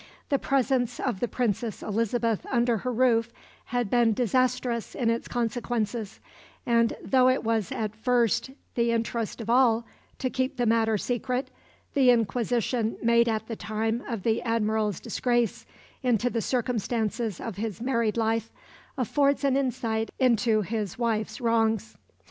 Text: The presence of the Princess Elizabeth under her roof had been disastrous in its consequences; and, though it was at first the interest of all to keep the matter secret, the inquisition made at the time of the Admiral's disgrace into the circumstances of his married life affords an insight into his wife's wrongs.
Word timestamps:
The 0.29 0.39
presence 0.39 0.99
of 0.99 1.19
the 1.19 1.27
Princess 1.27 1.83
Elizabeth 1.83 2.43
under 2.51 2.77
her 2.77 2.91
roof 2.91 3.31
had 3.65 3.87
been 3.91 4.13
disastrous 4.15 4.95
in 4.95 5.11
its 5.11 5.27
consequences; 5.27 6.19
and, 6.65 6.97
though 7.03 7.29
it 7.29 7.43
was 7.43 7.71
at 7.71 7.95
first 7.95 8.49
the 8.73 8.91
interest 8.93 9.41
of 9.41 9.47
all 9.47 9.85
to 10.17 10.31
keep 10.31 10.57
the 10.57 10.65
matter 10.65 10.97
secret, 10.97 11.51
the 11.93 12.09
inquisition 12.09 12.97
made 13.03 13.29
at 13.29 13.47
the 13.47 13.55
time 13.55 14.01
of 14.09 14.23
the 14.23 14.41
Admiral's 14.41 14.99
disgrace 14.99 15.67
into 16.01 16.31
the 16.31 16.41
circumstances 16.41 17.39
of 17.39 17.57
his 17.57 17.79
married 17.79 18.17
life 18.17 18.51
affords 18.97 19.43
an 19.43 19.55
insight 19.55 20.09
into 20.17 20.61
his 20.61 20.97
wife's 20.97 21.39
wrongs. 21.39 21.95